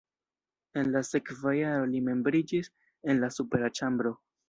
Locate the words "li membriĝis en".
1.93-3.25